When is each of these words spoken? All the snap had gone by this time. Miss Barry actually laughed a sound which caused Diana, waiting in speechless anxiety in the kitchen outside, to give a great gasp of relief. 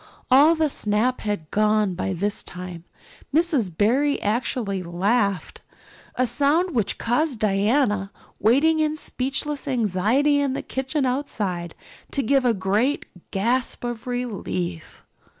All 0.31 0.55
the 0.55 0.67
snap 0.67 1.19
had 1.21 1.51
gone 1.51 1.93
by 1.93 2.13
this 2.13 2.41
time. 2.41 2.85
Miss 3.31 3.69
Barry 3.69 4.19
actually 4.23 4.81
laughed 4.81 5.61
a 6.15 6.25
sound 6.25 6.71
which 6.73 6.97
caused 6.97 7.37
Diana, 7.37 8.11
waiting 8.39 8.79
in 8.79 8.95
speechless 8.95 9.67
anxiety 9.67 10.39
in 10.39 10.53
the 10.53 10.63
kitchen 10.63 11.05
outside, 11.05 11.75
to 12.09 12.23
give 12.23 12.45
a 12.45 12.53
great 12.55 13.05
gasp 13.29 13.83
of 13.83 14.07
relief. 14.07 15.03